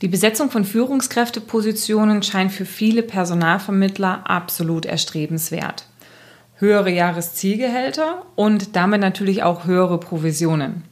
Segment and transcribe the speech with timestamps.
[0.00, 5.86] Die Besetzung von Führungskräftepositionen scheint für viele Personalvermittler absolut erstrebenswert.
[6.56, 10.84] Höhere Jahreszielgehälter und damit natürlich auch höhere Provisionen.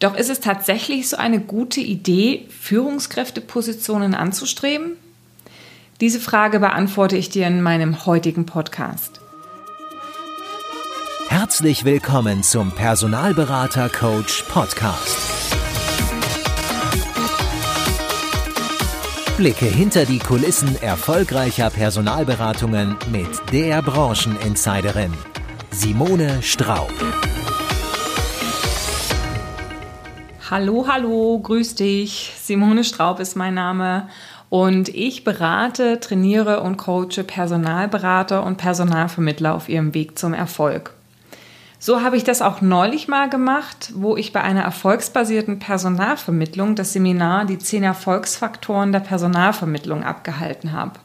[0.00, 4.96] Doch ist es tatsächlich so eine gute Idee, Führungskräftepositionen anzustreben?
[6.00, 9.20] Diese Frage beantworte ich dir in meinem heutigen Podcast.
[11.28, 15.37] Herzlich willkommen zum Personalberater Coach Podcast.
[19.38, 25.12] Blicke hinter die Kulissen erfolgreicher Personalberatungen mit der Brancheninsiderin
[25.70, 26.92] Simone Straub.
[30.50, 32.32] Hallo, hallo, grüß dich.
[32.36, 34.08] Simone Straub ist mein Name
[34.48, 40.97] und ich berate, trainiere und coache Personalberater und Personalvermittler auf ihrem Weg zum Erfolg.
[41.80, 46.92] So habe ich das auch neulich mal gemacht, wo ich bei einer erfolgsbasierten Personalvermittlung das
[46.92, 50.98] Seminar Die zehn Erfolgsfaktoren der Personalvermittlung abgehalten habe.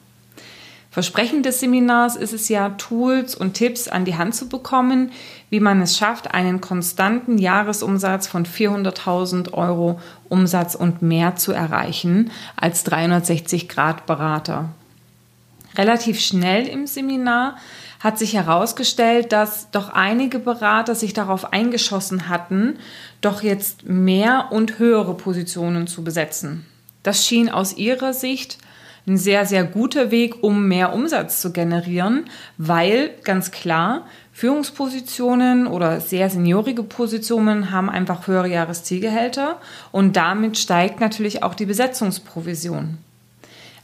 [0.93, 5.11] Versprechen des Seminars ist es ja, Tools und Tipps an die Hand zu bekommen,
[5.49, 12.29] wie man es schafft, einen konstanten Jahresumsatz von 400.000 Euro Umsatz und mehr zu erreichen
[12.55, 14.69] als 360 Grad Berater.
[15.75, 17.57] Relativ schnell im Seminar
[18.03, 22.77] hat sich herausgestellt, dass doch einige Berater sich darauf eingeschossen hatten,
[23.21, 26.65] doch jetzt mehr und höhere Positionen zu besetzen.
[27.01, 28.57] Das schien aus ihrer Sicht
[29.07, 32.25] ein sehr, sehr guter Weg, um mehr Umsatz zu generieren,
[32.57, 39.59] weil ganz klar, Führungspositionen oder sehr seniorige Positionen haben einfach höhere Jahreszielgehälter
[39.91, 42.97] und damit steigt natürlich auch die Besetzungsprovision.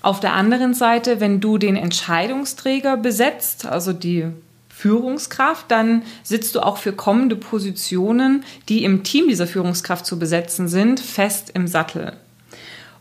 [0.02, 4.28] Auf der anderen Seite, wenn du den Entscheidungsträger besetzt, also die
[4.70, 10.70] Führungskraft, dann sitzt du auch für kommende Positionen, die im Team dieser Führungskraft zu besetzen
[10.70, 12.14] sind, fest im Sattel.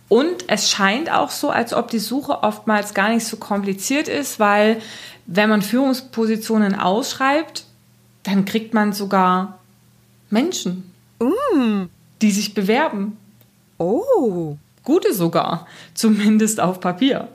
[0.09, 4.41] Und es scheint auch so, als ob die Suche oftmals gar nicht so kompliziert ist,
[4.41, 4.81] weil
[5.27, 7.65] wenn man Führungspositionen ausschreibt,
[8.25, 9.59] dann kriegt man sogar
[10.31, 11.85] Menschen, mm.
[12.23, 13.17] die sich bewerben.
[13.79, 14.57] Oh.
[14.85, 17.29] Gute sogar, zumindest auf Papier.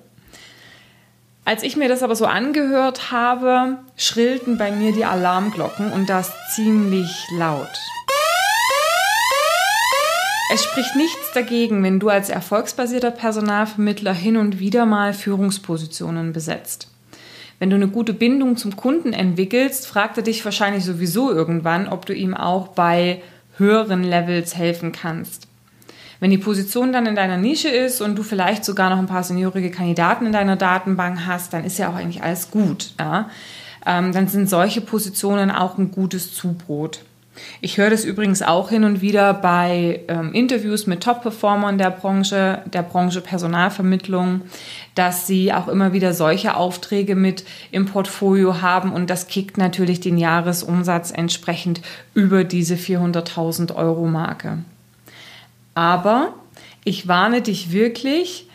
[1.46, 6.31] Als ich mir das aber so angehört habe, schrillten bei mir die Alarmglocken und das
[6.56, 7.68] ziemlich laut.
[10.54, 16.90] Es spricht nichts dagegen, wenn du als erfolgsbasierter Personalvermittler hin und wieder mal Führungspositionen besetzt.
[17.60, 22.06] Wenn du eine gute Bindung zum Kunden entwickelst, fragt er dich wahrscheinlich sowieso irgendwann, ob
[22.06, 23.22] du ihm auch bei
[23.58, 25.48] höheren Levels helfen kannst.
[26.23, 29.23] Wenn die Position dann in deiner Nische ist und du vielleicht sogar noch ein paar
[29.23, 32.91] seniorige Kandidaten in deiner Datenbank hast, dann ist ja auch eigentlich alles gut.
[32.97, 33.29] Ja?
[33.85, 37.01] Ähm, dann sind solche Positionen auch ein gutes Zubrot.
[37.59, 42.62] Ich höre das übrigens auch hin und wieder bei ähm, Interviews mit Top-Performern der Branche,
[42.72, 44.44] der Branche Personalvermittlung,
[44.95, 50.00] dass sie auch immer wieder solche Aufträge mit im Portfolio haben und das kickt natürlich
[50.00, 51.81] den Jahresumsatz entsprechend
[52.13, 54.59] über diese 400.000 Euro Marke.
[55.73, 56.34] Aber
[56.84, 58.47] ich warne dich wirklich,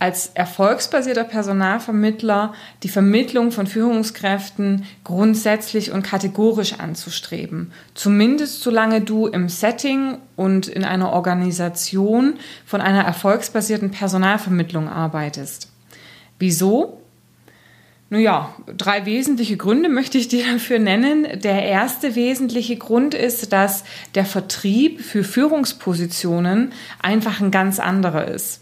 [0.00, 2.52] als erfolgsbasierter Personalvermittler
[2.84, 7.72] die Vermittlung von Führungskräften grundsätzlich und kategorisch anzustreben.
[7.94, 12.34] Zumindest solange du im Setting und in einer Organisation
[12.64, 15.68] von einer erfolgsbasierten Personalvermittlung arbeitest.
[16.38, 16.97] Wieso?
[18.10, 21.26] Nun ja, drei wesentliche Gründe möchte ich dir dafür nennen.
[21.40, 28.60] Der erste wesentliche Grund ist, dass der Vertrieb für Führungspositionen einfach ein ganz anderer ist.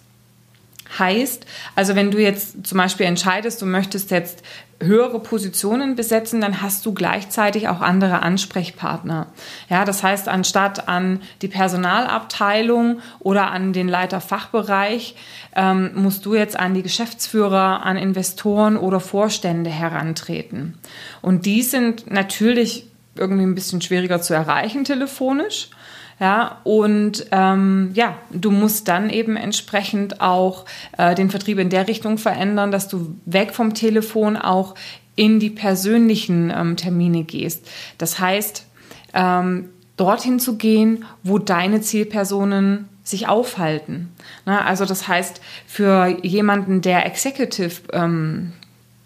[0.99, 4.43] Heißt, also wenn du jetzt zum Beispiel entscheidest, du möchtest jetzt
[4.81, 9.29] höhere Positionen besetzen, dann hast du gleichzeitig auch andere Ansprechpartner.
[9.71, 15.17] Ja, das heißt, anstatt an die Personalabteilung oder an den Leiter Fachbereich
[15.55, 20.79] ähm, musst du jetzt an die Geschäftsführer, an Investoren oder Vorstände herantreten.
[21.23, 22.87] Und die sind natürlich
[23.17, 25.71] irgendwie ein bisschen schwieriger zu erreichen telefonisch.
[26.19, 30.65] Ja, und ähm, ja, du musst dann eben entsprechend auch
[30.97, 34.75] äh, den Vertrieb in der Richtung verändern, dass du weg vom Telefon auch
[35.15, 37.69] in die persönlichen ähm, Termine gehst.
[37.99, 38.67] Das heißt,
[39.13, 44.13] ähm, dorthin zu gehen, wo deine Zielpersonen sich aufhalten.
[44.45, 48.53] Na, also das heißt, für jemanden, der Executive ähm,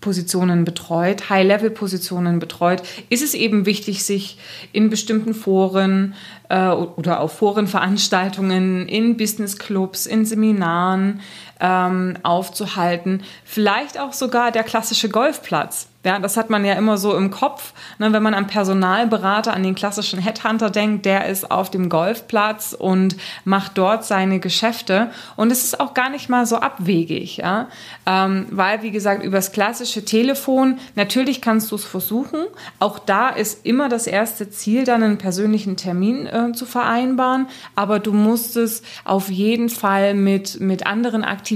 [0.01, 4.39] Positionen betreut, High-Level-Positionen betreut, ist es eben wichtig, sich
[4.73, 6.15] in bestimmten Foren
[6.49, 11.21] äh, oder auf Forenveranstaltungen, in Business-Clubs, in Seminaren
[11.61, 13.23] ähm, aufzuhalten.
[13.45, 15.89] Vielleicht auch sogar der klassische Golfplatz.
[16.03, 19.63] Ja, das hat man ja immer so im Kopf, ne, wenn man an Personalberater, an
[19.63, 25.11] den klassischen Headhunter denkt, der ist auf dem Golfplatz und macht dort seine Geschäfte.
[25.37, 27.69] Und es ist auch gar nicht mal so abwegig, ja,
[28.07, 32.47] ähm, weil wie gesagt übers klassische Telefon natürlich kannst du es versuchen.
[32.79, 37.99] Auch da ist immer das erste Ziel, dann einen persönlichen Termin äh, zu vereinbaren, aber
[37.99, 41.50] du musst es auf jeden Fall mit mit anderen Aktivitäten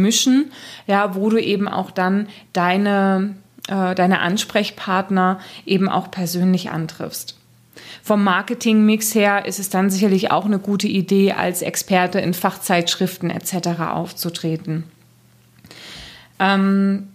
[0.00, 0.52] mischen,
[0.86, 3.34] ja, wo du eben auch dann deine
[3.68, 7.36] äh, deine Ansprechpartner eben auch persönlich antriffst.
[8.02, 13.30] Vom Marketingmix her ist es dann sicherlich auch eine gute Idee, als Experte in Fachzeitschriften
[13.30, 13.80] etc.
[13.80, 14.84] aufzutreten.
[16.38, 17.09] Ähm,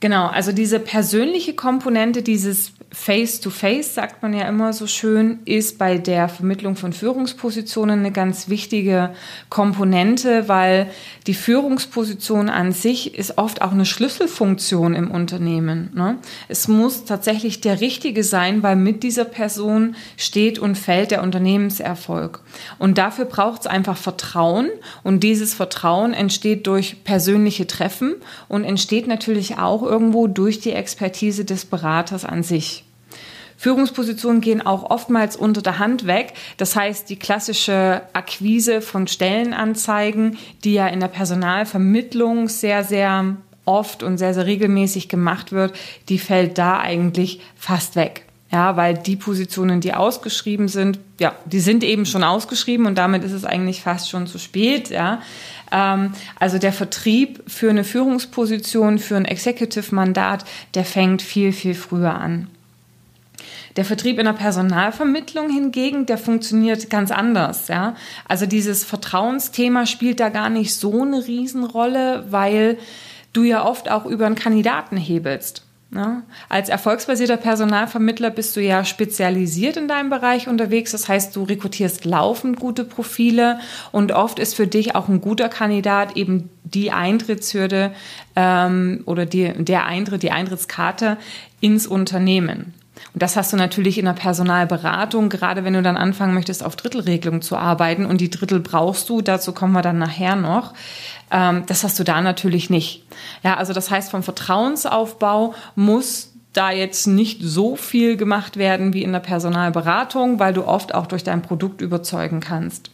[0.00, 5.76] genau, also diese persönliche Komponente, dieses Face-to-Face, -face, sagt man ja immer so schön, ist
[5.76, 9.10] bei der Vermittlung von Führungspositionen eine ganz wichtige
[9.50, 10.88] Komponente, weil
[11.26, 15.90] die Führungsposition an sich ist oft auch eine Schlüsselfunktion im Unternehmen.
[15.94, 16.16] Ne?
[16.48, 22.40] Es muss tatsächlich der Richtige sein, weil mit dieser Person steht und fällt der Unternehmenserfolg.
[22.78, 24.70] Und dafür braucht es einfach Vertrauen
[25.02, 28.14] und dieses Vertrauen entsteht durch persönliche Treffen
[28.48, 32.84] und entsteht natürlich auch irgendwo durch die Expertise des Beraters an sich.
[33.56, 36.34] Führungspositionen gehen auch oftmals unter der Hand weg.
[36.58, 44.04] Das heißt, die klassische Akquise von Stellenanzeigen, die ja in der Personalvermittlung sehr, sehr oft
[44.04, 45.72] und sehr, sehr regelmäßig gemacht wird,
[46.08, 48.27] die fällt da eigentlich fast weg.
[48.50, 53.22] Ja, weil die Positionen, die ausgeschrieben sind, ja, die sind eben schon ausgeschrieben und damit
[53.22, 55.20] ist es eigentlich fast schon zu spät, ja.
[55.70, 62.14] Ähm, also der Vertrieb für eine Führungsposition, für ein Executive-Mandat, der fängt viel, viel früher
[62.14, 62.48] an.
[63.76, 67.68] Der Vertrieb in der Personalvermittlung hingegen, der funktioniert ganz anders.
[67.68, 67.94] Ja?
[68.26, 72.78] Also dieses Vertrauensthema spielt da gar nicht so eine Riesenrolle, weil
[73.32, 75.62] du ja oft auch über einen Kandidaten hebelst.
[75.90, 80.92] Ja, als erfolgsbasierter Personalvermittler bist du ja spezialisiert in deinem Bereich unterwegs.
[80.92, 83.58] Das heißt, du rekrutierst laufend gute Profile
[83.90, 87.92] und oft ist für dich auch ein guter Kandidat eben die Eintrittshürde
[88.36, 91.16] ähm, oder die, der Eintritt, die Eintrittskarte
[91.60, 92.74] ins Unternehmen.
[93.14, 96.76] Und das hast du natürlich in der Personalberatung, gerade wenn du dann anfangen möchtest, auf
[96.76, 98.06] Drittelregelung zu arbeiten.
[98.06, 100.74] Und die Drittel brauchst du, dazu kommen wir dann nachher noch.
[101.30, 103.04] Ähm, das hast du da natürlich nicht.
[103.42, 109.02] Ja, also das heißt, vom Vertrauensaufbau muss da jetzt nicht so viel gemacht werden wie
[109.02, 112.90] in der Personalberatung, weil du oft auch durch dein Produkt überzeugen kannst.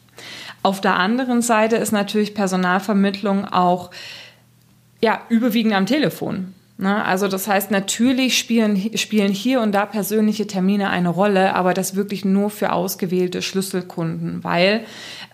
[0.62, 3.91] Auf der anderen Seite ist natürlich Personalvermittlung auch
[5.01, 6.55] ja, überwiegend am Telefon.
[6.76, 7.05] Ne?
[7.05, 11.94] Also das heißt, natürlich spielen, spielen hier und da persönliche Termine eine Rolle, aber das
[11.94, 14.85] wirklich nur für ausgewählte Schlüsselkunden, weil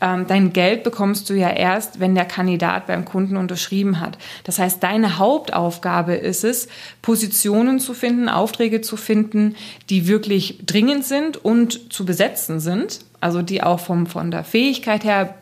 [0.03, 4.19] ähm, dein Geld bekommst du ja erst, wenn der Kandidat beim Kunden unterschrieben hat.
[4.45, 6.69] Das heißt, deine Hauptaufgabe ist es,
[7.01, 9.57] Positionen zu finden, Aufträge zu finden,
[9.89, 15.05] die wirklich dringend sind und zu besetzen sind, also die auch vom, von der Fähigkeit
[15.05, 15.35] her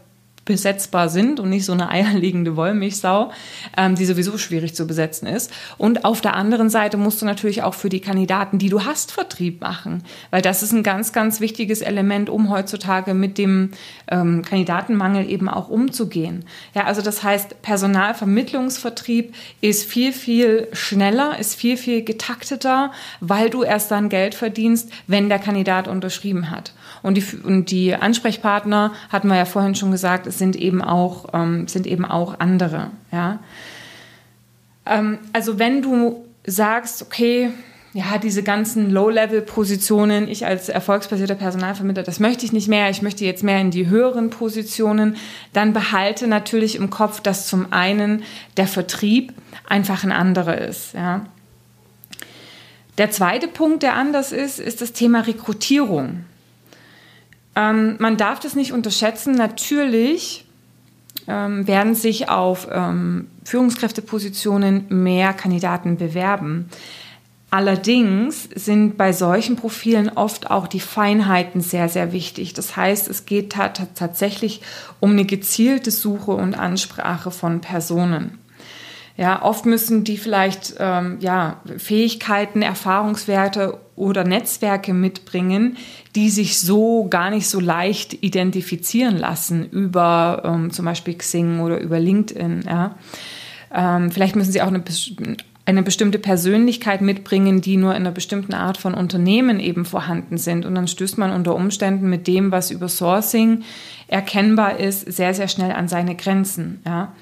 [0.48, 3.30] besetzbar sind und nicht so eine eierlegende Wollmilchsau,
[3.76, 5.52] ähm, die sowieso schwierig zu besetzen ist.
[5.76, 9.12] Und auf der anderen Seite musst du natürlich auch für die Kandidaten, die du hast,
[9.12, 13.72] Vertrieb machen, weil das ist ein ganz, ganz wichtiges Element, um heutzutage mit dem
[14.10, 16.46] ähm, Kandidatenmangel eben auch umzugehen.
[16.74, 22.90] Ja, also das heißt, Personalvermittlungsvertrieb ist viel, viel schneller, ist viel, viel getakteter,
[23.20, 26.72] weil du erst dann Geld verdienst, wenn der Kandidat unterschrieben hat.
[27.02, 31.26] Und die, und die Ansprechpartner, hatten wir ja vorhin schon gesagt, es sind eben auch,
[31.32, 32.90] ähm, sind eben auch andere.
[33.12, 33.38] Ja?
[34.86, 37.50] Ähm, also wenn du sagst, okay,
[37.94, 43.24] ja, diese ganzen Low-Level-Positionen, ich als erfolgsbasierter Personalvermittler, das möchte ich nicht mehr, ich möchte
[43.24, 45.16] jetzt mehr in die höheren Positionen,
[45.52, 48.22] dann behalte natürlich im Kopf, dass zum einen
[48.56, 49.32] der Vertrieb
[49.66, 50.94] einfach ein anderer ist.
[50.94, 51.26] Ja.
[52.98, 56.24] Der zweite Punkt, der anders ist, ist das Thema Rekrutierung.
[57.58, 59.34] Ähm, man darf das nicht unterschätzen.
[59.34, 60.44] Natürlich
[61.26, 66.68] ähm, werden sich auf ähm, Führungskräftepositionen mehr Kandidaten bewerben.
[67.50, 72.52] Allerdings sind bei solchen Profilen oft auch die Feinheiten sehr, sehr wichtig.
[72.52, 73.54] Das heißt, es geht
[73.94, 74.60] tatsächlich
[75.00, 78.38] um eine gezielte Suche und Ansprache von Personen.
[79.18, 85.76] Ja, oft müssen die vielleicht ähm, ja, Fähigkeiten, Erfahrungswerte oder Netzwerke mitbringen,
[86.14, 91.80] die sich so gar nicht so leicht identifizieren lassen über ähm, zum Beispiel Xing oder
[91.80, 92.62] über LinkedIn.
[92.64, 92.94] Ja.
[93.74, 94.84] Ähm, vielleicht müssen sie auch eine,
[95.66, 100.64] eine bestimmte Persönlichkeit mitbringen, die nur in einer bestimmten Art von Unternehmen eben vorhanden sind.
[100.64, 103.64] Und dann stößt man unter Umständen mit dem, was über Sourcing
[104.06, 106.80] erkennbar ist, sehr, sehr schnell an seine Grenzen.
[106.86, 107.12] Ja.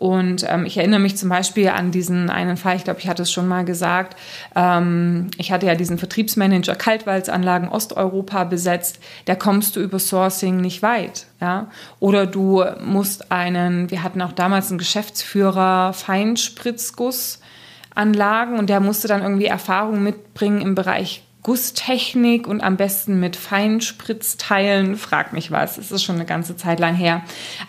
[0.00, 3.20] Und ähm, ich erinnere mich zum Beispiel an diesen einen Fall, ich glaube, ich hatte
[3.20, 4.16] es schon mal gesagt,
[4.56, 10.80] ähm, ich hatte ja diesen Vertriebsmanager Kaltwalzanlagen Osteuropa besetzt, da kommst du über Sourcing nicht
[10.80, 11.26] weit.
[11.38, 11.68] Ja?
[11.98, 19.20] Oder du musst einen, wir hatten auch damals einen Geschäftsführer Feinspritzgussanlagen und der musste dann
[19.20, 24.96] irgendwie Erfahrung mitbringen im Bereich Gusstechnik und am besten mit Feinspritzteilen.
[24.96, 27.22] Frag mich was, es ist schon eine ganze Zeit lang her.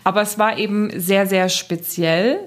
[0.03, 2.39] Aber es war eben sehr, sehr speziell.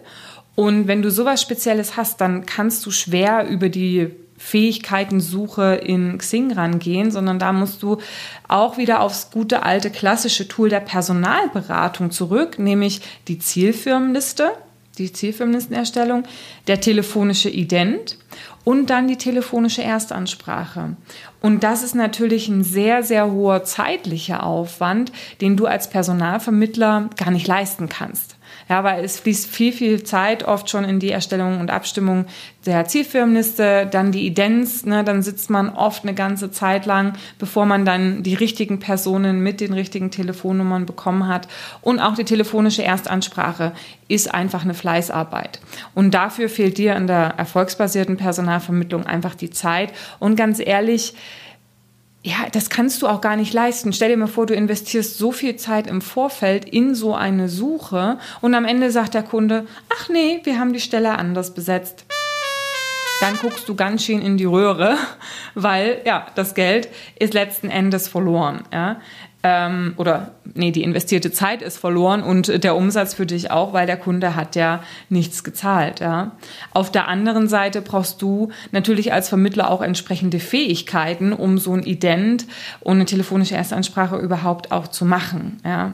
[0.54, 6.52] Und wenn du sowas Spezielles hast, dann kannst du schwer über die Fähigkeitensuche in Xing
[6.52, 7.98] rangehen, sondern da musst du
[8.46, 14.52] auch wieder aufs gute alte klassische Tool der Personalberatung zurück, nämlich die Zielfirmenliste,
[14.98, 16.24] die Zielfirmenlistenerstellung,
[16.66, 18.18] der telefonische Ident
[18.64, 20.96] und dann die telefonische Erstansprache.
[21.40, 27.30] Und das ist natürlich ein sehr, sehr hoher zeitlicher Aufwand, den du als Personalvermittler gar
[27.30, 28.33] nicht leisten kannst.
[28.68, 32.24] Ja, weil es fließt viel, viel Zeit oft schon in die Erstellung und Abstimmung
[32.64, 37.66] der Zielfirmenliste, dann die Idenz, ne, dann sitzt man oft eine ganze Zeit lang, bevor
[37.66, 41.46] man dann die richtigen Personen mit den richtigen Telefonnummern bekommen hat.
[41.82, 43.72] Und auch die telefonische Erstansprache
[44.08, 45.60] ist einfach eine Fleißarbeit.
[45.94, 49.92] Und dafür fehlt dir in der erfolgsbasierten Personalvermittlung einfach die Zeit.
[50.18, 51.14] Und ganz ehrlich,
[52.26, 53.92] ja, das kannst du auch gar nicht leisten.
[53.92, 58.18] Stell dir mal vor, du investierst so viel Zeit im Vorfeld in so eine Suche
[58.40, 62.06] und am Ende sagt der Kunde, ach nee, wir haben die Stelle anders besetzt.
[63.20, 64.96] Dann guckst du ganz schön in die Röhre,
[65.54, 66.88] weil ja, das Geld
[67.18, 68.64] ist letzten Endes verloren.
[68.72, 68.96] Ja
[69.46, 73.86] ähm, oder nee, die investierte Zeit ist verloren und der Umsatz für dich auch, weil
[73.86, 76.00] der Kunde hat ja nichts gezahlt.
[76.00, 76.32] Ja.
[76.72, 81.82] Auf der anderen Seite brauchst du natürlich als Vermittler auch entsprechende Fähigkeiten, um so ein
[81.82, 82.46] Ident
[82.80, 85.60] und eine telefonische Erstansprache überhaupt auch zu machen.
[85.62, 85.92] Ja.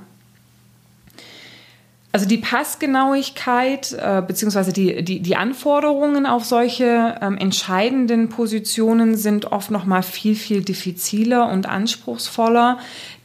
[2.12, 9.52] Also die Passgenauigkeit äh, beziehungsweise die, die, die Anforderungen auf solche ähm, entscheidenden Positionen sind
[9.52, 12.78] oft noch mal viel, viel diffiziler und anspruchsvoller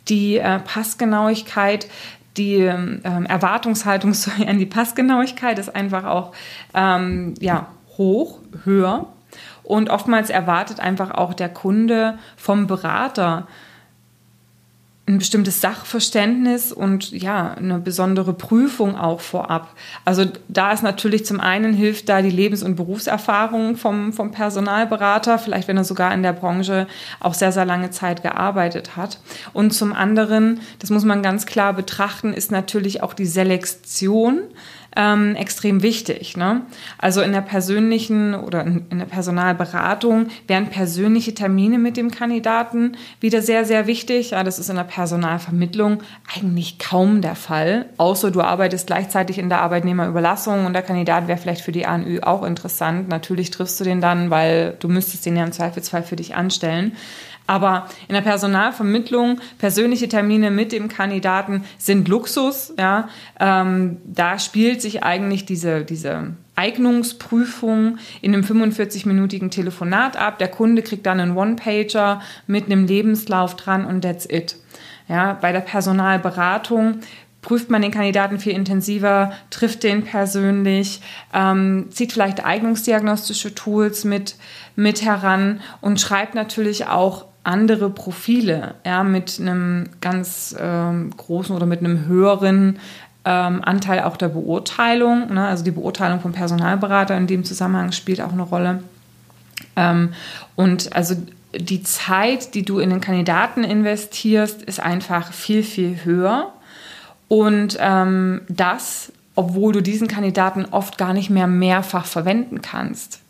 [0.07, 1.87] die äh, Passgenauigkeit,
[2.37, 4.13] die ähm, Erwartungshaltung
[4.47, 6.33] an die Passgenauigkeit ist einfach auch
[6.73, 9.07] ähm, ja, hoch, höher.
[9.63, 13.47] Und oftmals erwartet einfach auch der Kunde vom Berater
[15.07, 19.69] ein bestimmtes Sachverständnis und ja, eine besondere Prüfung auch vorab.
[20.03, 25.37] Also da ist natürlich zum einen hilft da die Lebens- und Berufserfahrung vom, vom Personalberater,
[25.37, 26.87] vielleicht wenn er sogar in der Branche
[27.19, 29.19] auch sehr, sehr lange Zeit gearbeitet hat.
[29.53, 34.39] Und zum anderen, das muss man ganz klar betrachten, ist natürlich auch die Selektion
[34.95, 36.37] ähm, extrem wichtig.
[36.37, 36.61] Ne?
[36.97, 43.41] Also in der persönlichen oder in, der Personalberatung wären persönliche Termine mit dem Kandidaten wieder
[43.41, 44.31] sehr, sehr wichtig.
[44.31, 46.01] Ja, das ist in der Personalvermittlung
[46.35, 51.37] eigentlich kaum der Fall, außer du arbeitest gleichzeitig in der Arbeitnehmerüberlassung und der Kandidat wäre
[51.37, 53.09] vielleicht für die ANÜ auch interessant.
[53.09, 56.93] Natürlich triffst du den dann, weil du müsstest den ja im Zweifelsfall für dich anstellen.
[57.47, 62.73] Aber in der Personalvermittlung persönliche Termine mit dem Kandidaten sind Luxus.
[62.77, 63.09] Ja,
[63.39, 70.39] ähm, da spielt sich eigentlich diese diese Eignungsprüfung in einem 45-minütigen Telefonat ab.
[70.39, 74.55] Der Kunde kriegt dann einen One-Pager mit einem Lebenslauf dran und that's it.
[75.07, 77.01] Ja, bei der Personalberatung
[77.41, 84.35] prüft man den Kandidaten viel intensiver, trifft den persönlich, ähm, zieht vielleicht eignungsdiagnostische Tools mit,
[84.75, 91.65] mit heran und schreibt natürlich auch andere Profile, ja, mit einem ganz ähm, großen oder
[91.65, 92.79] mit einem höheren
[93.25, 95.33] ähm, Anteil auch der Beurteilung.
[95.33, 95.47] Ne?
[95.47, 98.83] Also die Beurteilung vom Personalberater in dem Zusammenhang spielt auch eine Rolle.
[99.75, 100.13] Ähm,
[100.55, 101.15] und also
[101.53, 106.51] die Zeit, die du in den Kandidaten investierst, ist einfach viel, viel höher.
[107.27, 113.21] Und ähm, das, obwohl du diesen Kandidaten oft gar nicht mehr mehrfach verwenden kannst.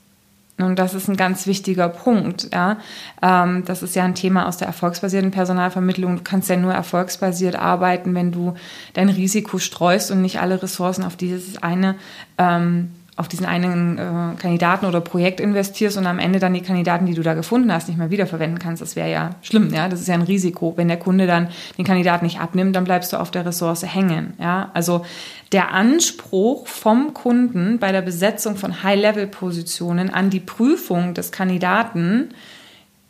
[0.58, 2.50] Und das ist ein ganz wichtiger Punkt.
[2.54, 2.78] Ja?
[3.22, 6.16] Ähm, das ist ja ein Thema aus der erfolgsbasierten Personalvermittlung.
[6.18, 8.54] Du kannst ja nur erfolgsbasiert arbeiten, wenn du
[8.94, 11.96] dein Risiko streust und nicht alle Ressourcen auf dieses eine
[12.38, 17.06] ähm, auf diesen einen äh, Kandidaten oder Projekt investierst und am Ende dann die Kandidaten,
[17.06, 20.02] die du da gefunden hast, nicht mehr wiederverwenden kannst, das wäre ja schlimm, ja, das
[20.02, 20.74] ist ja ein Risiko.
[20.76, 24.34] Wenn der Kunde dann den Kandidaten nicht abnimmt, dann bleibst du auf der Ressource hängen,
[24.38, 24.70] ja.
[24.74, 25.06] Also
[25.54, 32.30] der Anspruch vom Kunden bei der Besetzung von High-Level-Positionen an die Prüfung des Kandidaten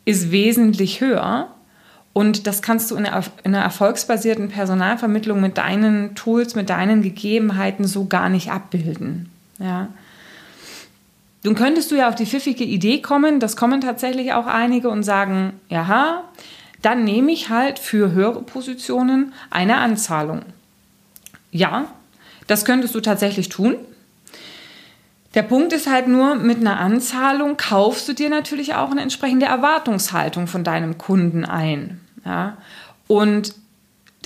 [0.04, 1.48] ist wesentlich höher.
[2.12, 8.06] Und das kannst du in einer erfolgsbasierten Personalvermittlung mit deinen Tools, mit deinen Gegebenheiten so
[8.06, 9.28] gar nicht abbilden.
[9.58, 9.88] Ja.
[11.42, 15.02] Nun könntest du ja auf die pfiffige Idee kommen, das kommen tatsächlich auch einige und
[15.02, 16.24] sagen, ja,
[16.82, 20.42] dann nehme ich halt für höhere Positionen eine Anzahlung.
[21.52, 21.86] Ja,
[22.46, 23.76] das könntest du tatsächlich tun.
[25.34, 29.46] Der Punkt ist halt nur, mit einer Anzahlung kaufst du dir natürlich auch eine entsprechende
[29.46, 32.00] Erwartungshaltung von deinem Kunden ein.
[32.24, 32.56] Ja?
[33.06, 33.54] Und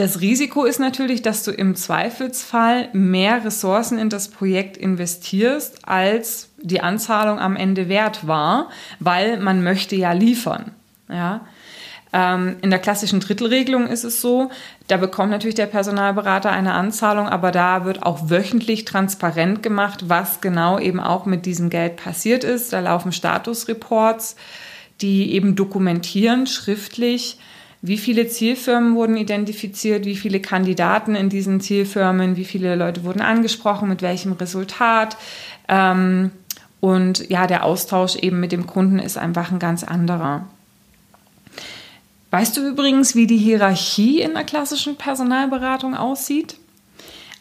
[0.00, 6.48] das Risiko ist natürlich, dass du im Zweifelsfall mehr Ressourcen in das Projekt investierst, als
[6.56, 10.70] die Anzahlung am Ende wert war, weil man möchte ja liefern.
[11.10, 11.42] Ja?
[12.14, 14.50] Ähm, in der klassischen Drittelregelung ist es so,
[14.88, 20.40] da bekommt natürlich der Personalberater eine Anzahlung, aber da wird auch wöchentlich transparent gemacht, was
[20.40, 22.72] genau eben auch mit diesem Geld passiert ist.
[22.72, 24.36] Da laufen Statusreports,
[25.02, 27.36] die eben dokumentieren schriftlich,
[27.82, 33.22] wie viele Zielfirmen wurden identifiziert, wie viele Kandidaten in diesen Zielfirmen, wie viele Leute wurden
[33.22, 35.16] angesprochen, mit welchem Resultat.
[35.68, 36.30] Ähm,
[36.80, 40.46] und ja, der Austausch eben mit dem Kunden ist einfach ein ganz anderer.
[42.30, 46.56] Weißt du übrigens, wie die Hierarchie in der klassischen Personalberatung aussieht?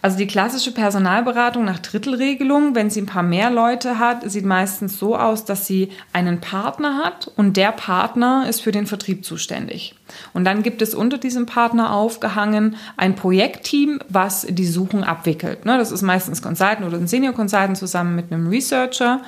[0.02, 4.98] Also die klassische Personalberatung nach Drittelregelung, wenn sie ein paar mehr Leute hat, sieht meistens
[4.98, 9.96] so aus, dass sie einen Partner hat und der Partner ist für den Vertrieb zuständig.
[10.34, 15.66] Und dann gibt es unter diesem Partner aufgehangen ein Projektteam, was die Suchen abwickelt.
[15.66, 19.22] Ne, das ist meistens Consultant oder ein Senior Consultant zusammen mit einem Researcher.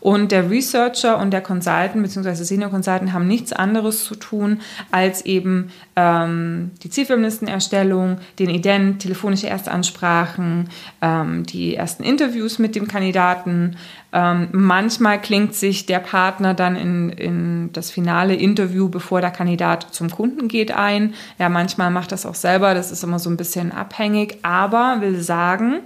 [0.00, 2.44] Und der Researcher und der Consultant bzw.
[2.44, 4.60] Senior Consultant haben nichts anderes zu tun,
[4.92, 10.68] als eben ähm, die Zielfirmenlistenerstellung, den Ident, telefonische Erstansprachen,
[11.02, 13.76] ähm, die ersten Interviews mit dem Kandidaten.
[14.12, 19.88] Ähm, manchmal klingt sich der Partner dann in, in das finale Interview, bevor der Kandidat
[19.90, 21.14] zum Kunden geht, ein.
[21.38, 25.20] Ja, manchmal macht das auch selber, das ist immer so ein bisschen abhängig, aber will
[25.20, 25.80] sagen,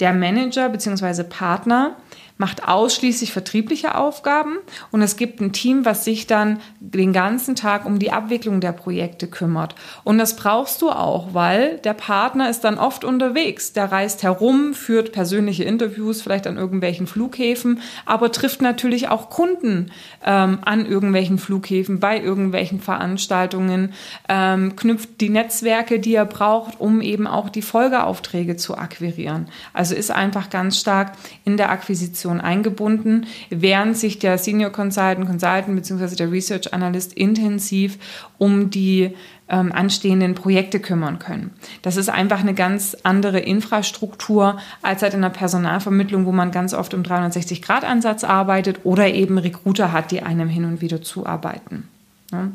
[0.00, 1.24] der Manager bzw.
[1.24, 1.96] Partner
[2.38, 4.58] macht ausschließlich vertriebliche Aufgaben
[4.90, 8.72] und es gibt ein Team, was sich dann den ganzen Tag um die Abwicklung der
[8.72, 9.74] Projekte kümmert.
[10.04, 13.72] Und das brauchst du auch, weil der Partner ist dann oft unterwegs.
[13.72, 19.90] Der reist herum, führt persönliche Interviews, vielleicht an irgendwelchen Flughäfen, aber trifft natürlich auch Kunden
[20.24, 23.94] ähm, an irgendwelchen Flughäfen, bei irgendwelchen Veranstaltungen,
[24.28, 29.48] ähm, knüpft die Netzwerke, die er braucht, um eben auch die Folgeaufträge zu akquirieren.
[29.72, 31.12] Also ist einfach ganz stark
[31.44, 36.16] in der Akquisition Organisation eingebunden, während sich der Senior Consultant, Consultant bzw.
[36.16, 37.98] der Research Analyst intensiv
[38.38, 39.14] um die
[39.48, 41.52] ähm, anstehenden Projekte kümmern können.
[41.82, 46.74] Das ist einfach eine ganz andere Infrastruktur als halt in der Personalvermittlung, wo man ganz
[46.74, 51.88] oft im 360-Grad-Ansatz arbeitet oder eben Recruiter hat, die einem hin und wieder zuarbeiten.
[52.32, 52.48] Ja.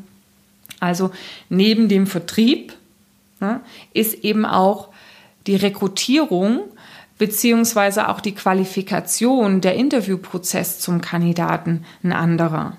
[0.80, 1.12] Also
[1.48, 2.74] neben dem Vertrieb
[3.40, 3.60] ja,
[3.94, 4.88] ist eben auch
[5.46, 6.60] die Rekrutierung
[7.22, 12.76] beziehungsweise auch die Qualifikation, der Interviewprozess zum Kandidaten ein anderer.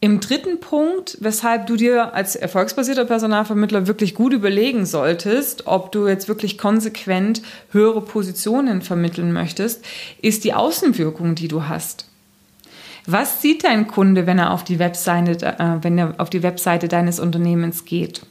[0.00, 6.08] Im dritten Punkt, weshalb du dir als erfolgsbasierter Personalvermittler wirklich gut überlegen solltest, ob du
[6.08, 9.84] jetzt wirklich konsequent höhere Positionen vermitteln möchtest,
[10.20, 12.08] ist die Außenwirkung, die du hast.
[13.06, 16.88] Was sieht dein Kunde, wenn er auf die Webseite, äh, wenn er auf die Webseite
[16.88, 18.22] deines Unternehmens geht?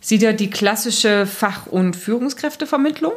[0.00, 3.12] Sieht er die klassische Fach- und Führungskräftevermittlung?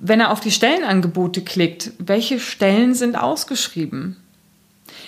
[0.00, 4.16] Wenn er auf die Stellenangebote klickt, welche Stellen sind ausgeschrieben?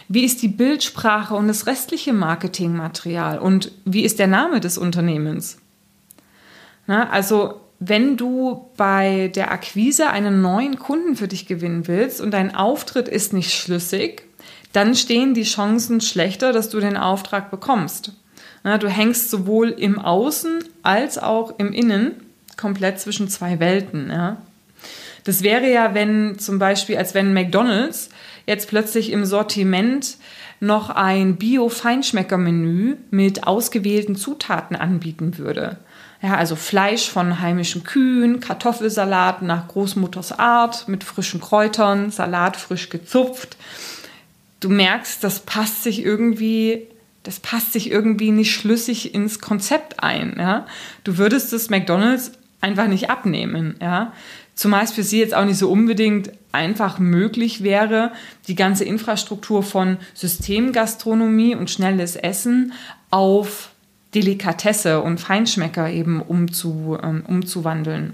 [0.08, 3.38] Wie ist die Bildsprache und das restliche Marketingmaterial?
[3.38, 5.58] Und wie ist der Name des Unternehmens?
[6.86, 12.32] Na, also, wenn du bei der Akquise einen neuen Kunden für dich gewinnen willst und
[12.32, 14.24] dein Auftritt ist nicht schlüssig,
[14.72, 18.12] dann stehen die Chancen schlechter, dass du den Auftrag bekommst.
[18.64, 22.12] Na, du hängst sowohl im Außen als auch im Innen
[22.56, 24.10] komplett zwischen zwei Welten.
[24.10, 24.36] Ja?
[25.24, 28.08] Das wäre ja, wenn zum Beispiel, als wenn McDonald's
[28.46, 30.16] jetzt plötzlich im Sortiment
[30.60, 35.78] noch ein Bio-Feinschmecker-Menü mit ausgewählten Zutaten anbieten würde.
[36.22, 42.90] Ja, also Fleisch von heimischen Kühen, Kartoffelsalat nach Großmutters Art mit frischen Kräutern, Salat frisch
[42.90, 43.56] gezupft.
[44.60, 46.86] Du merkst, das passt sich irgendwie,
[47.22, 50.36] das passt sich irgendwie nicht schlüssig ins Konzept ein.
[50.38, 50.66] Ja?
[51.04, 53.76] Du würdest das McDonald's einfach nicht abnehmen.
[53.80, 54.12] Ja?
[54.60, 58.12] Zumal es für sie jetzt auch nicht so unbedingt einfach möglich wäre,
[58.46, 62.74] die ganze Infrastruktur von Systemgastronomie und schnelles Essen
[63.08, 63.70] auf
[64.14, 68.12] Delikatesse und Feinschmecker eben umzu, ähm, umzuwandeln.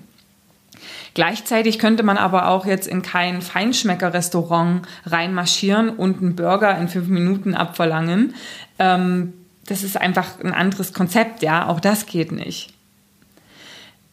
[1.14, 7.08] Gleichzeitig könnte man aber auch jetzt in kein Feinschmecker-Restaurant reinmarschieren und einen Burger in fünf
[7.08, 8.34] Minuten abverlangen.
[8.78, 9.32] Ähm,
[9.66, 12.75] das ist einfach ein anderes Konzept, ja, auch das geht nicht.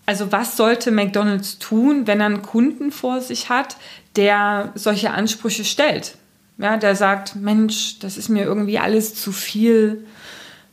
[0.05, 3.77] Also was sollte McDonald's tun, wenn er einen Kunden vor sich hat,
[4.15, 6.17] der solche Ansprüche stellt?
[6.57, 10.05] Ja, der sagt, Mensch, das ist mir irgendwie alles zu viel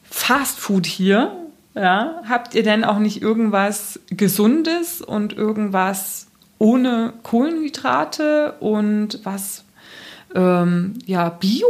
[0.03, 1.37] Fast Food hier.
[1.75, 6.27] Ja, habt ihr denn auch nicht irgendwas Gesundes und irgendwas
[6.59, 9.65] ohne Kohlenhydrate und was,
[10.35, 11.67] ähm, ja, Bio.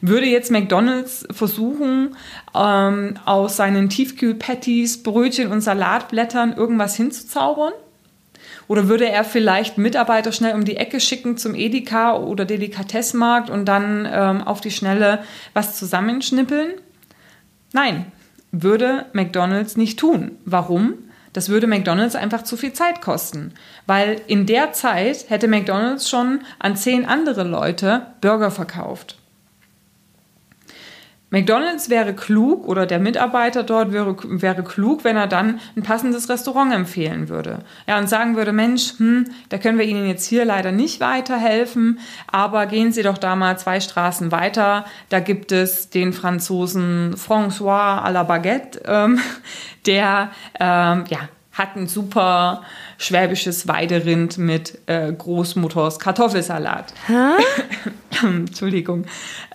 [0.00, 2.16] Würde jetzt McDonald's versuchen,
[2.54, 7.72] ähm, aus seinen Tiefkühl-Patties, Brötchen und Salatblättern irgendwas hinzuzaubern?
[8.68, 13.64] Oder würde er vielleicht Mitarbeiter schnell um die Ecke schicken zum Edeka oder Delikatessmarkt und
[13.64, 16.72] dann ähm, auf die Schnelle was zusammenschnippeln?
[17.72, 18.12] Nein,
[18.52, 20.32] würde McDonald's nicht tun.
[20.44, 20.94] Warum?
[21.32, 23.52] Das würde McDonald's einfach zu viel Zeit kosten.
[23.86, 29.17] Weil in der Zeit hätte McDonald's schon an zehn andere Leute Burger verkauft.
[31.30, 36.28] McDonald's wäre klug oder der Mitarbeiter dort wäre, wäre klug, wenn er dann ein passendes
[36.30, 37.58] Restaurant empfehlen würde.
[37.86, 42.00] Ja, und sagen würde, Mensch, hm, da können wir Ihnen jetzt hier leider nicht weiterhelfen,
[42.26, 44.86] aber gehen Sie doch da mal zwei Straßen weiter.
[45.10, 49.20] Da gibt es den Franzosen François à la Baguette, ähm,
[49.86, 52.62] der ähm, ja, hat ein super
[52.96, 56.94] schwäbisches Weiderind mit äh, Großmutters Kartoffelsalat.
[58.22, 59.04] Entschuldigung.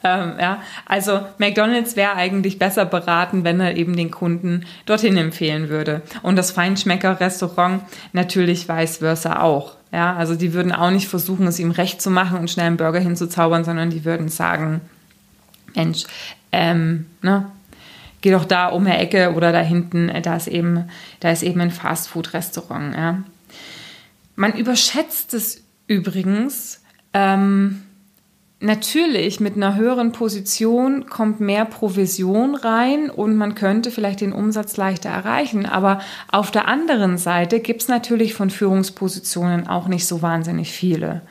[0.03, 5.69] Ähm, ja, also McDonald's wäre eigentlich besser beraten, wenn er eben den Kunden dorthin empfehlen
[5.69, 6.01] würde.
[6.21, 9.75] Und das Feinschmecker-Restaurant natürlich vice versa auch.
[9.91, 12.77] Ja, also die würden auch nicht versuchen, es ihm recht zu machen und schnell einen
[12.77, 14.81] Burger hinzuzaubern, sondern die würden sagen,
[15.75, 16.05] Mensch,
[16.51, 17.45] ähm, ne,
[18.23, 21.43] geh doch da um die Ecke oder da hinten, äh, da ist eben, da ist
[21.43, 22.95] eben ein Fastfood-Restaurant.
[22.95, 23.23] Ja.
[24.35, 26.81] Man überschätzt es übrigens.
[27.13, 27.83] Ähm,
[28.61, 34.77] natürlich mit einer höheren Position kommt mehr Provision rein und man könnte vielleicht den Umsatz
[34.77, 35.65] leichter erreichen.
[35.65, 35.99] Aber
[36.31, 41.21] auf der anderen Seite gibt es natürlich von Führungspositionen auch nicht so wahnsinnig viele.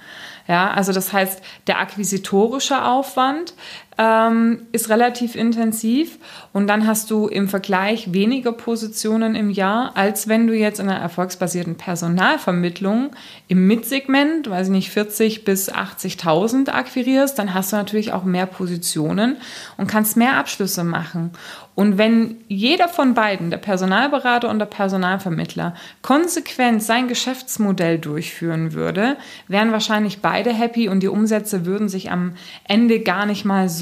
[0.47, 3.55] Ja, also das heißt, der akquisitorische Aufwand
[3.99, 6.19] ähm, ist relativ intensiv
[6.53, 10.89] und dann hast du im Vergleich weniger Positionen im Jahr, als wenn du jetzt in
[10.89, 13.11] einer erfolgsbasierten Personalvermittlung
[13.49, 18.47] im Mitsegment, weiß ich nicht, 40 bis 80.000 akquirierst, dann hast du natürlich auch mehr
[18.47, 19.37] Positionen
[19.77, 21.31] und kannst mehr Abschlüsse machen.
[21.75, 29.17] Und wenn jeder von beiden, der Personalberater und der Personalvermittler, konsequent sein Geschäftsmodell durchführen würde,
[29.49, 32.35] wären wahrscheinlich beide happy und die Umsätze würden sich am
[32.69, 33.82] Ende gar nicht mal so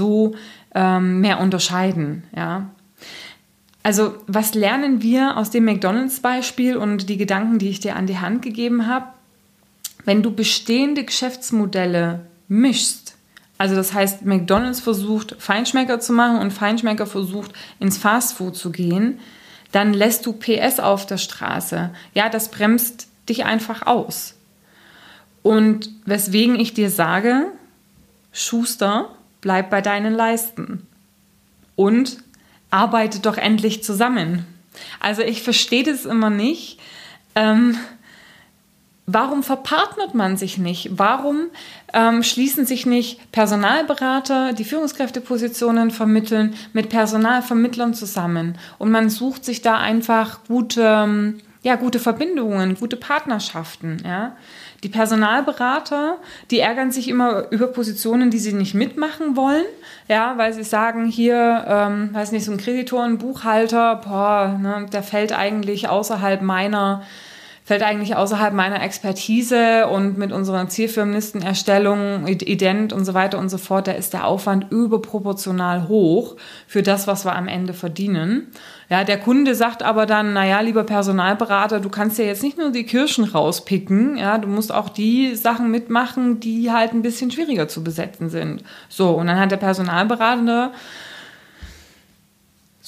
[0.75, 2.25] ähm, mehr unterscheiden.
[2.35, 2.71] Ja.
[3.83, 8.19] Also was lernen wir aus dem McDonald's-Beispiel und die Gedanken, die ich dir an die
[8.19, 9.07] Hand gegeben habe?
[10.05, 13.17] Wenn du bestehende Geschäftsmodelle mischst,
[13.59, 19.19] also das heißt, McDonald's versucht Feinschmecker zu machen und Feinschmecker versucht ins Fastfood zu gehen,
[19.73, 21.91] dann lässt du PS auf der Straße.
[22.15, 24.35] Ja, das bremst dich einfach aus.
[25.43, 27.47] Und weswegen ich dir sage,
[28.33, 29.11] Schuster,
[29.41, 30.87] bleib bei deinen Leisten.
[31.77, 32.19] Und
[32.71, 34.47] arbeite doch endlich zusammen.
[35.01, 36.79] Also ich verstehe das immer nicht.
[37.35, 37.77] Ähm,
[39.13, 40.91] Warum verpartnert man sich nicht?
[40.93, 41.51] Warum
[41.93, 48.57] ähm, schließen sich nicht Personalberater, die Führungskräftepositionen vermitteln, mit Personalvermittlern zusammen?
[48.79, 54.01] Und man sucht sich da einfach gute, ähm, ja, gute Verbindungen, gute Partnerschaften.
[54.05, 54.37] Ja?
[54.83, 56.17] Die Personalberater,
[56.51, 59.67] die ärgern sich immer über Positionen, die sie nicht mitmachen wollen,
[60.09, 64.87] ja, weil sie sagen, hier, ähm, weiß nicht, so ein Kreditor, ein Buchhalter, boah, ne,
[64.91, 67.03] der fällt eigentlich außerhalb meiner
[67.71, 73.59] fällt eigentlich außerhalb meiner Expertise und mit unserer Zielfirmenlistenerstellung, Ident und so weiter und so
[73.59, 76.35] fort, da ist der Aufwand überproportional hoch
[76.67, 78.49] für das, was wir am Ende verdienen.
[78.89, 82.73] Ja, der Kunde sagt aber dann, naja, lieber Personalberater, du kannst ja jetzt nicht nur
[82.73, 87.69] die Kirschen rauspicken, ja, du musst auch die Sachen mitmachen, die halt ein bisschen schwieriger
[87.69, 88.65] zu besetzen sind.
[88.89, 90.73] So, und dann hat der Personalberater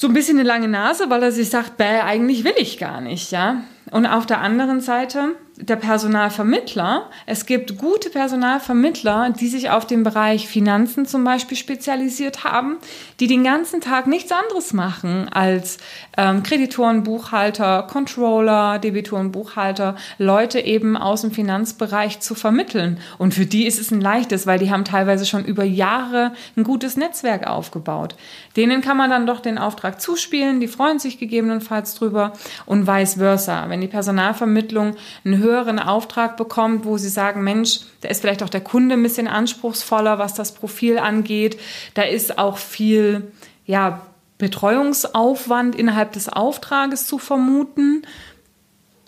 [0.03, 3.01] so ein bisschen eine lange Nase, weil er sich sagt, bäh, eigentlich will ich gar
[3.01, 3.63] nicht, ja.
[3.93, 7.09] Und auf der anderen Seite der Personalvermittler.
[7.27, 12.79] Es gibt gute Personalvermittler, die sich auf den Bereich Finanzen zum Beispiel spezialisiert haben,
[13.21, 15.79] die den ganzen Tag nichts anderes machen als
[16.17, 22.99] ähm, Kreditoren, Buchhalter, Controller, Debitoren, Buchhalter, Leute eben aus dem Finanzbereich zu vermitteln.
[23.19, 26.65] Und für die ist es ein leichtes, weil die haben teilweise schon über Jahre ein
[26.65, 28.17] gutes Netzwerk aufgebaut.
[28.57, 32.33] Denen kann man dann doch den Auftrag zuspielen, die freuen sich gegebenenfalls drüber
[32.67, 33.69] und vice versa.
[33.69, 38.49] Wenn die Personalvermittlung einen höheren Auftrag bekommt, wo sie sagen, Mensch, da ist vielleicht auch
[38.49, 41.61] der Kunde ein bisschen anspruchsvoller, was das Profil angeht.
[41.95, 43.33] Da ist auch viel,
[43.67, 44.01] ja,
[44.39, 48.03] Betreuungsaufwand innerhalb des Auftrages zu vermuten.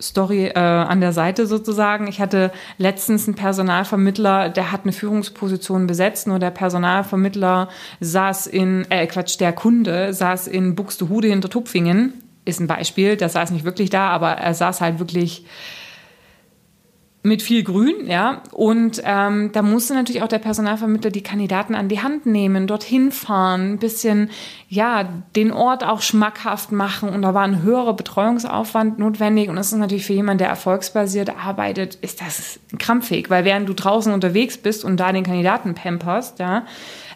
[0.01, 2.07] Story äh, an der Seite sozusagen.
[2.09, 7.69] Ich hatte letztens einen Personalvermittler, der hat eine Führungsposition besetzt, nur der Personalvermittler
[8.01, 12.15] saß in, äh Quatsch, der Kunde saß in Buxtehude hinter Tupfingen.
[12.45, 15.47] Ist ein Beispiel, der saß nicht wirklich da, aber er saß halt wirklich
[17.27, 18.43] mit viel Grün, ja.
[18.53, 23.11] Und ähm, da musste natürlich auch der Personalvermittler die Kandidaten an die Hand nehmen, dorthin
[23.13, 24.31] fahren, ein bisschen,
[24.69, 27.09] ja, den Ort auch schmackhaft machen.
[27.09, 29.49] Und da war ein höherer Betreuungsaufwand notwendig.
[29.49, 33.73] Und das ist natürlich für jemanden, der erfolgsbasiert arbeitet, ist das krampfig, weil während du
[33.73, 36.67] draußen unterwegs bist und da den Kandidaten pamperst, ja,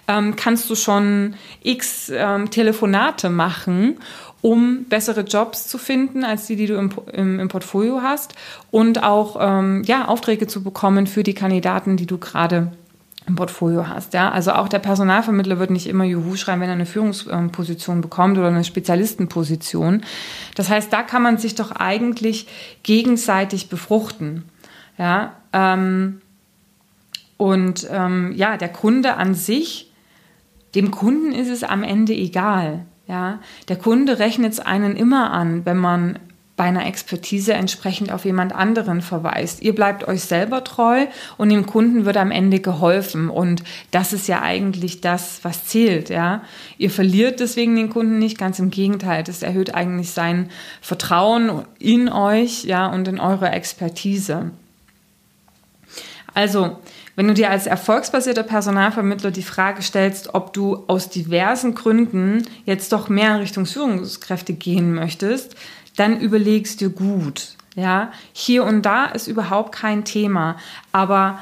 [0.09, 3.99] ähm, kannst du schon x ähm, Telefonate machen
[4.41, 8.35] um bessere Jobs zu finden als die, die du im, im, im Portfolio hast
[8.71, 12.73] und auch ähm, ja, Aufträge zu bekommen für die Kandidaten, die du gerade
[13.29, 14.15] im Portfolio hast.
[14.15, 14.31] Ja?
[14.31, 18.49] Also auch der Personalvermittler wird nicht immer Juhu schreiben, wenn er eine Führungsposition bekommt oder
[18.49, 20.03] eine Spezialistenposition.
[20.55, 22.49] Das heißt, da kann man sich doch eigentlich
[22.83, 24.45] gegenseitig befruchten.
[24.99, 25.35] Ja?
[25.53, 26.23] Ähm,
[27.37, 29.93] und ähm, ja, der Kunde an sich,
[30.75, 32.85] dem Kunden ist es am Ende egal.
[33.09, 36.19] Ja, der Kunde rechnet es einen immer an, wenn man
[36.59, 39.63] bei einer Expertise entsprechend auf jemand anderen verweist.
[39.63, 41.07] Ihr bleibt euch selber treu
[41.39, 43.31] und dem Kunden wird am Ende geholfen.
[43.31, 46.43] Und das ist ja eigentlich das, was zählt, ja.
[46.77, 49.23] Ihr verliert deswegen den Kunden nicht, ganz im Gegenteil.
[49.23, 50.51] Das erhöht eigentlich sein
[50.83, 54.51] Vertrauen in euch, ja, und in eure Expertise.
[56.35, 56.79] Also,
[57.19, 62.93] wenn du dir als erfolgsbasierter Personalvermittler die Frage stellst, ob du aus diversen Gründen jetzt
[62.93, 65.57] doch mehr in Richtung Führungskräfte gehen möchtest,
[65.97, 67.57] dann überlegst dir gut.
[67.75, 70.59] Ja, hier und da ist überhaupt kein Thema,
[70.93, 71.41] aber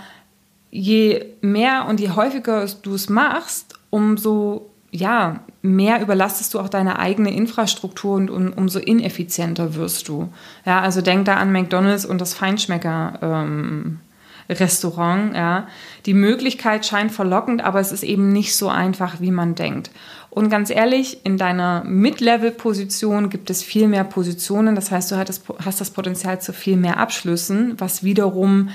[0.70, 6.98] je mehr und je häufiger du es machst, umso ja, mehr überlastest du auch deine
[6.98, 10.32] eigene Infrastruktur und um, umso ineffizienter wirst du.
[10.64, 14.00] Ja, also denk da an McDonalds und das Feinschmecker ähm,
[14.48, 15.34] Restaurant.
[15.34, 15.68] Ja.
[16.06, 19.90] Die Möglichkeit scheint verlockend, aber es ist eben nicht so einfach, wie man denkt.
[20.30, 24.74] Und ganz ehrlich, in deiner Mid-Level-Position gibt es viel mehr Positionen.
[24.74, 28.68] Das heißt, du hast das Potenzial zu viel mehr Abschlüssen, was wiederum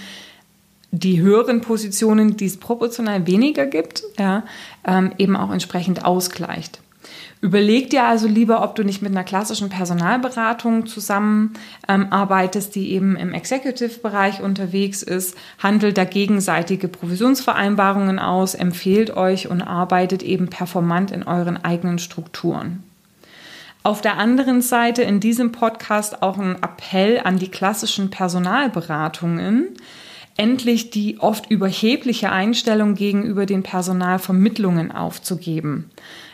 [0.91, 4.43] die höheren Positionen, die es proportional weniger gibt, ja,
[4.85, 6.81] ähm, eben auch entsprechend ausgleicht.
[7.41, 13.15] Überleg dir also lieber, ob du nicht mit einer klassischen Personalberatung zusammenarbeitest, ähm, die eben
[13.15, 21.09] im Executive-Bereich unterwegs ist, handelt da gegenseitige Provisionsvereinbarungen aus, empfehlt euch und arbeitet eben performant
[21.09, 22.83] in euren eigenen Strukturen.
[23.81, 29.69] Auf der anderen Seite in diesem Podcast auch ein Appell an die klassischen Personalberatungen,
[30.37, 35.89] endlich die oft überhebliche Einstellung gegenüber den Personalvermittlungen aufzugeben.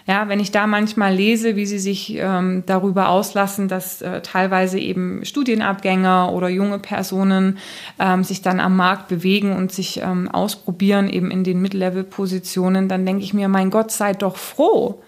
[0.08, 4.80] Ja, wenn ich da manchmal lese, wie sie sich ähm, darüber auslassen, dass äh, teilweise
[4.80, 7.58] eben Studienabgänger oder junge Personen
[8.00, 13.06] ähm, sich dann am Markt bewegen und sich ähm, ausprobieren, eben in den Mid-Level-Positionen, dann
[13.06, 15.02] denke ich mir, mein Gott, seid doch froh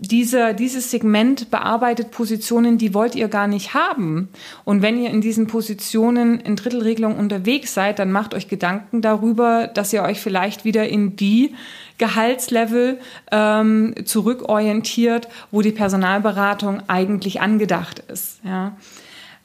[0.00, 4.30] diese, dieses Segment bearbeitet Positionen, die wollt ihr gar nicht haben.
[4.64, 9.66] Und wenn ihr in diesen Positionen in Drittelregelung unterwegs seid, dann macht euch Gedanken darüber,
[9.66, 11.54] dass ihr euch vielleicht wieder in die
[11.98, 12.98] Gehaltslevel
[13.30, 18.40] ähm, zurückorientiert, wo die Personalberatung eigentlich angedacht ist.
[18.42, 18.76] Ja.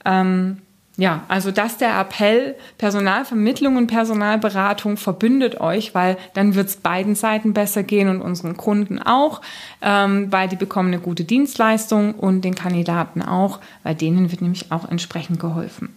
[0.06, 0.62] Ähm,
[0.98, 7.16] ja, also das der Appell, Personalvermittlung und Personalberatung verbündet euch, weil dann wird es beiden
[7.16, 9.42] Seiten besser gehen und unseren Kunden auch,
[9.82, 14.72] ähm, weil die bekommen eine gute Dienstleistung und den Kandidaten auch, weil denen wird nämlich
[14.72, 15.90] auch entsprechend geholfen.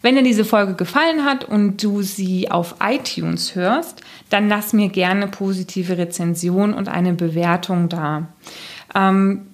[0.00, 4.88] Wenn dir diese Folge gefallen hat und du sie auf iTunes hörst, dann lass mir
[4.88, 8.28] gerne positive Rezension und eine Bewertung da.
[8.94, 9.48] Ähm,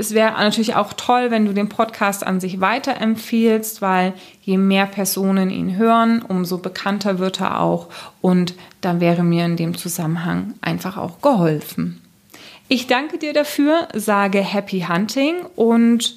[0.00, 4.86] es wäre natürlich auch toll, wenn du den Podcast an sich weiterempfiehlst, weil je mehr
[4.86, 7.88] Personen ihn hören, umso bekannter wird er auch
[8.22, 12.00] und da wäre mir in dem Zusammenhang einfach auch geholfen.
[12.68, 16.16] Ich danke dir dafür, sage Happy Hunting und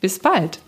[0.00, 0.60] bis bald.